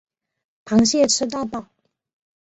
[0.65, 1.67] 螃蟹吃到饱